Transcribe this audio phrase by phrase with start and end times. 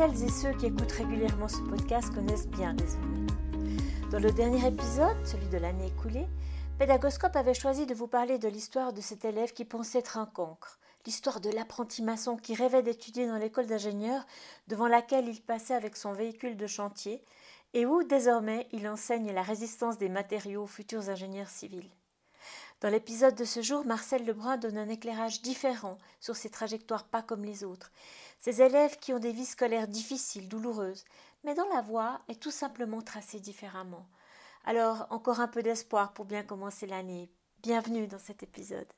[0.00, 3.26] celles et ceux qui écoutent régulièrement ce podcast connaissent bien désormais.
[4.10, 6.26] Dans le dernier épisode, celui de l'année écoulée,
[6.78, 10.24] Pédagoscope avait choisi de vous parler de l'histoire de cet élève qui pensait être un
[10.24, 14.24] cancre, l'histoire de l'apprenti maçon qui rêvait d'étudier dans l'école d'ingénieur
[14.68, 17.22] devant laquelle il passait avec son véhicule de chantier
[17.74, 21.90] et où désormais il enseigne la résistance des matériaux aux futurs ingénieurs civils.
[22.80, 27.20] Dans l'épisode de ce jour, Marcel Lebrun donne un éclairage différent sur ces trajectoires pas
[27.20, 27.92] comme les autres,
[28.40, 31.04] ces élèves qui ont des vies scolaires difficiles, douloureuses,
[31.44, 34.08] mais dont la voie est tout simplement tracée différemment.
[34.64, 37.30] Alors, encore un peu d'espoir pour bien commencer l'année.
[37.62, 38.88] Bienvenue dans cet épisode.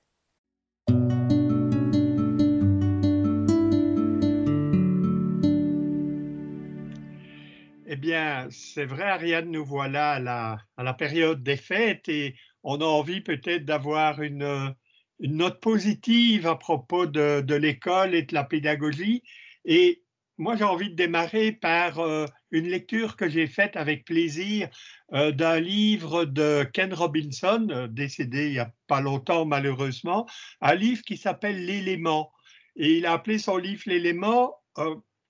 [7.87, 12.37] Eh bien, c'est vrai, Ariane, nous voilà à la, à la période des fêtes et
[12.63, 14.75] on a envie peut-être d'avoir une,
[15.23, 19.23] une, note positive à propos de, l'école et de la pédagogie.
[19.65, 20.03] Et
[20.39, 24.69] moi, j'ai envie de démarrer par euh, une lecture que j'ai faite avec plaisir
[25.13, 30.27] euh, d'un livre de Ken Robinson, euh, décédé il n'y a pas longtemps malheureusement,
[30.61, 32.33] un livre qui s'appelle L'élément.
[32.77, 34.55] Et il a appelé son livre L'élément,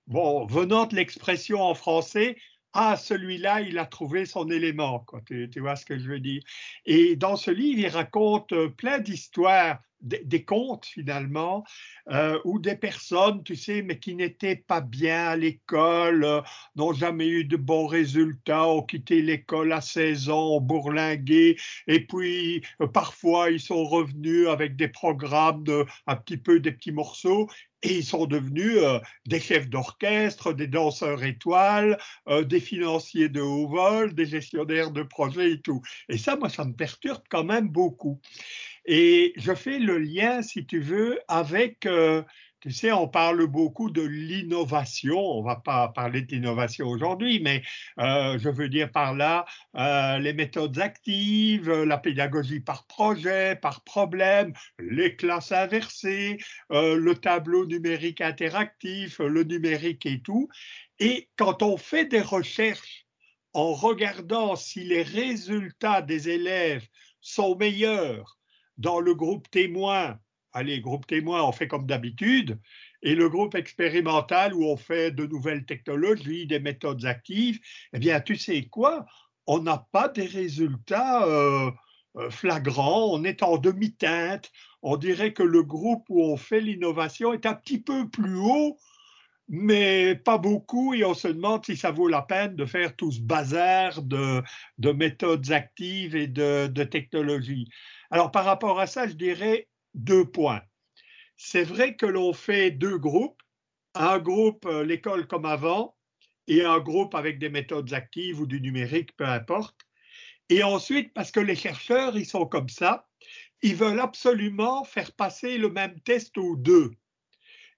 [0.07, 2.37] bon, venant de l'expression en français,
[2.73, 6.41] ah, celui-là, il a trouvé son élément, Tu, vois ce que je veux dire?
[6.85, 11.63] Et dans ce livre, il raconte euh, plein d'histoires, des, contes finalement,
[12.11, 16.41] euh, où des personnes, tu sais, mais qui n'étaient pas bien à l'école, euh,
[16.75, 22.05] n'ont jamais eu de bons résultats, ont quitté l'école à 16 ans, ont bourlingué, et
[22.05, 27.47] puis parfois ils sont revenus avec des programmes de un petit peu des petits morceaux,
[27.83, 33.41] et ils sont devenus euh, des chefs d'orchestre, des danseurs étoiles, euh, des financiers de
[33.41, 35.81] haut vol, des gestionnaires de projets et tout.
[36.09, 38.19] Et ça, moi, ça me perturbe quand même beaucoup.
[38.85, 42.21] Et je fais le lien, si tu veux, avec euh,
[42.59, 45.17] tu sais, on parle beaucoup de l'innovation.
[45.17, 47.61] On ne va pas parler de l'innovation aujourd'hui, mais
[47.99, 49.45] euh, je veux dire par là
[49.77, 56.37] euh, les méthodes actives, la pédagogie par projet, par problème, les classes inversées,
[56.69, 60.49] le tableau numérique interactif, le numérique et tout.
[60.99, 63.05] Et quand on fait des recherches
[63.53, 66.87] en regardant si les résultats des élèves
[67.21, 68.39] sont meilleurs
[68.77, 70.19] dans le groupe témoin.
[70.51, 72.59] Allez, groupe témoin, on fait comme d'habitude,
[73.01, 77.59] et le groupe expérimental où on fait de nouvelles technologies, des méthodes actives,
[77.93, 79.05] eh bien, tu sais quoi,
[79.47, 81.71] on n'a pas des résultats euh,
[82.17, 84.51] euh, flagrants, on est en demi-teinte,
[84.83, 88.77] on dirait que le groupe où on fait l'innovation est un petit peu plus haut,
[89.47, 93.11] mais pas beaucoup, et on se demande si ça vaut la peine de faire tout
[93.11, 94.41] ce bazar de,
[94.77, 97.67] de méthodes actives et de, de technologies.
[98.09, 100.61] Alors, par rapport à ça, je dirais, deux points.
[101.35, 103.41] C'est vrai que l'on fait deux groupes,
[103.95, 105.95] un groupe euh, l'école comme avant
[106.47, 109.79] et un groupe avec des méthodes actives ou du numérique, peu importe.
[110.49, 113.07] Et ensuite, parce que les chercheurs, ils sont comme ça,
[113.61, 116.91] ils veulent absolument faire passer le même test aux deux.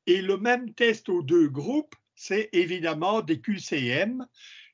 [0.07, 4.25] Et le même test aux deux groupes, c'est évidemment des QCM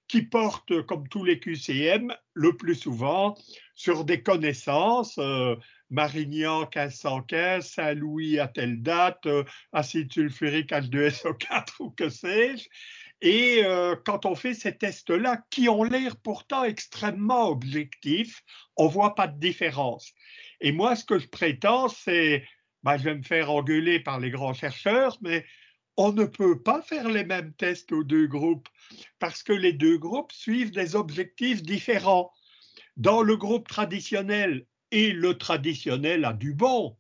[0.07, 3.37] qui portent, comme tous les QCM, le plus souvent
[3.75, 5.55] sur des connaissances, euh,
[5.89, 12.67] Marignan 1515, Saint-Louis à telle date, euh, acide sulfurique H2SO4 ou que sais-je.
[13.21, 18.43] Et euh, quand on fait ces tests-là, qui ont l'air pourtant extrêmement objectifs,
[18.75, 20.11] on voit pas de différence.
[20.59, 22.43] Et moi, ce que je prétends, c'est,
[22.83, 25.45] bah, je vais me faire engueuler par les grands chercheurs, mais
[25.97, 28.69] on ne peut pas faire les mêmes tests aux deux groupes
[29.19, 32.31] parce que les deux groupes suivent des objectifs différents.
[32.97, 36.97] Dans le groupe traditionnel, et le traditionnel a du bon.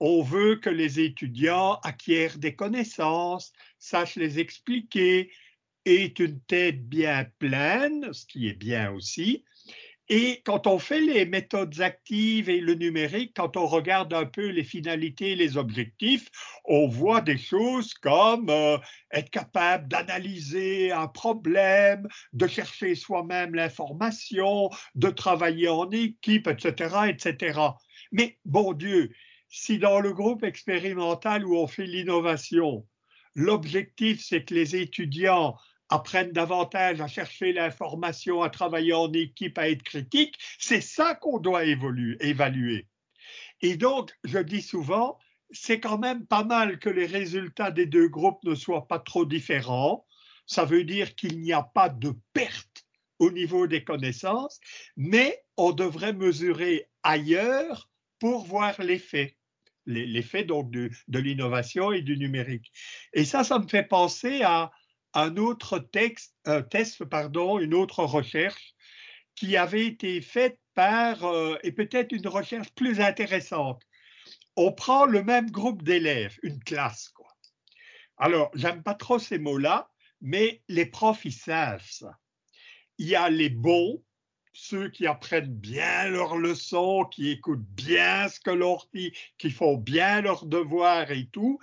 [0.00, 5.30] On veut que les étudiants acquièrent des connaissances, sachent les expliquer,
[5.84, 9.44] aient une tête bien pleine, ce qui est bien aussi,
[10.10, 14.48] et quand on fait les méthodes actives et le numérique, quand on regarde un peu
[14.48, 16.28] les finalités, les objectifs,
[16.66, 18.76] on voit des choses comme euh,
[19.12, 27.60] être capable d'analyser un problème, de chercher soi-même l'information, de travailler en équipe, etc., etc.
[28.12, 29.10] Mais bon Dieu,
[29.48, 32.86] si dans le groupe expérimental où on fait l'innovation,
[33.34, 35.56] l'objectif c'est que les étudiants
[35.94, 41.38] apprennent davantage à chercher l'information, à travailler en équipe, à être critique, c'est ça qu'on
[41.38, 42.88] doit évaluer.
[43.60, 45.18] Et donc, je dis souvent,
[45.52, 49.24] c'est quand même pas mal que les résultats des deux groupes ne soient pas trop
[49.24, 50.04] différents.
[50.46, 52.84] Ça veut dire qu'il n'y a pas de perte
[53.20, 54.58] au niveau des connaissances,
[54.96, 57.88] mais on devrait mesurer ailleurs
[58.18, 59.36] pour voir l'effet
[59.86, 62.72] l'effet donc de, de l'innovation et du numérique.
[63.12, 64.72] Et ça, ça me fait penser à,
[65.14, 66.34] un autre texte,
[66.70, 68.74] test, pardon, une autre recherche
[69.34, 73.82] qui avait été faite par, euh, et peut-être une recherche plus intéressante.
[74.56, 77.28] On prend le même groupe d'élèves, une classe, quoi.
[78.16, 79.90] Alors, j'aime pas trop ces mots-là,
[80.20, 82.18] mais les profs, ils savent ça.
[82.98, 84.04] Il y a les bons,
[84.52, 89.76] ceux qui apprennent bien leurs leçons, qui écoutent bien ce que l'on dit, qui font
[89.76, 91.58] bien leurs devoirs et tout.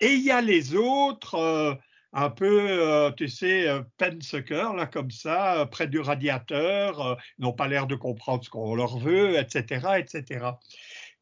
[0.00, 1.74] Et il y a les autres, euh,
[2.14, 3.82] un peu, euh, tu sais, euh,
[4.20, 8.50] sucker là, comme ça, euh, près du radiateur, ils n'ont pas l'air de comprendre ce
[8.50, 10.46] qu'on leur veut, etc., etc.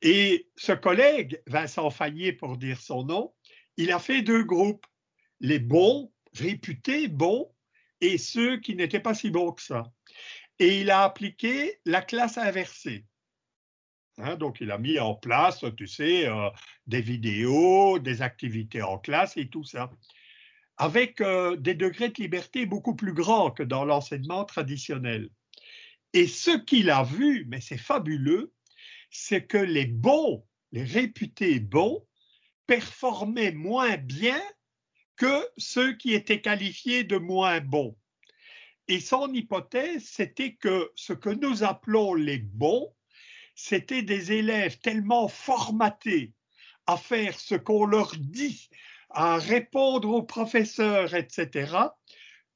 [0.03, 3.33] Et ce collègue, Vincent Fayet, pour dire son nom,
[3.79, 4.87] il a fait deux groupes,
[5.41, 7.51] les bons, réputés bons,
[8.03, 9.85] et ceux qui n'étaient pas si bons que ça.
[10.59, 13.07] Et il a appliqué la classe inversée.
[14.19, 16.29] Hein, donc, il a mis en place, tu sais,
[16.87, 19.91] des vidéos, des activités en classe et tout ça
[20.83, 25.31] avec euh, des degrés de liberté beaucoup plus grands que dans l'enseignement traditionnel.
[26.13, 28.53] Et ce qu'il a vu, mais c'est fabuleux,
[29.09, 32.05] c'est que les bons, les réputés bons,
[32.67, 34.43] performaient moins bien
[35.15, 37.97] que ceux qui étaient qualifiés de moins bons.
[38.89, 42.93] Et son hypothèse, c'était que ce que nous appelons les bons,
[43.55, 46.33] c'était des élèves tellement formatés
[46.89, 48.69] à faire ce qu'on leur dit
[49.15, 51.75] à répondre aux professeurs, etc.,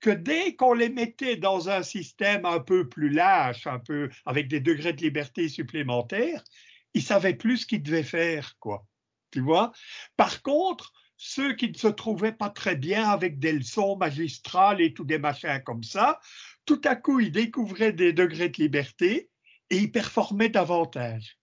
[0.01, 4.49] que dès qu'on les mettait dans un système un peu plus lâche, un peu avec
[4.49, 6.45] des degrés de liberté supplémentaires,
[6.95, 8.87] ils savaient plus ce qu'ils devaient faire, quoi.
[9.31, 9.73] Tu vois?
[10.17, 14.93] Par contre, ceux qui ne se trouvaient pas très bien avec des leçons magistrales et
[14.93, 16.21] tout des machins comme ça,
[16.67, 19.31] tout à coup, ils découvraient des degrés de liberté
[19.71, 21.39] et ils performaient davantage.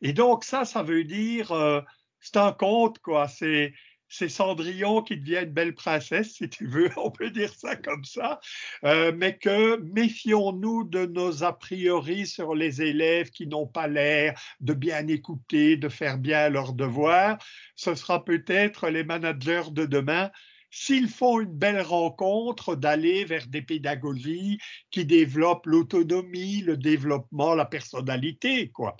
[0.00, 1.80] Et donc ça, ça veut dire, euh,
[2.20, 3.28] c'est un conte, quoi.
[3.28, 3.72] C'est
[4.08, 8.04] c'est Cendrillon qui devient une belle princesse, si tu veux, on peut dire ça comme
[8.04, 8.40] ça,
[8.84, 14.38] euh, mais que méfions-nous de nos a priori sur les élèves qui n'ont pas l'air
[14.60, 17.38] de bien écouter, de faire bien leurs devoirs?
[17.76, 20.30] Ce sera peut-être les managers de demain
[20.74, 24.58] s'ils font une belle rencontre, d'aller vers des pédagogies
[24.90, 28.96] qui développent l'autonomie, le développement, la personnalité, quoi.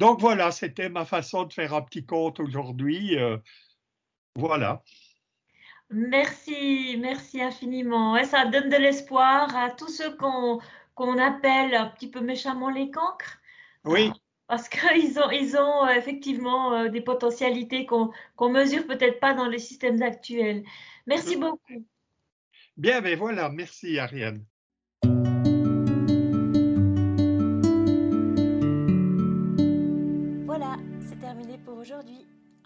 [0.00, 3.16] Donc voilà, c'était ma façon de faire un petit compte aujourd'hui.
[3.16, 3.38] Euh,
[4.34, 4.82] voilà.
[5.90, 8.22] Merci, merci infiniment.
[8.24, 13.38] ça donne de l'espoir à tous ceux qu'on appelle un petit peu méchamment les cancres.
[13.84, 14.10] Oui.
[14.46, 19.34] Parce qu'ils ont, ils ont euh, effectivement euh, des potentialités qu'on ne mesure peut-être pas
[19.34, 20.64] dans les systèmes actuels.
[21.06, 21.86] Merci beaucoup.
[22.76, 24.44] Bien, ben voilà, merci Ariane.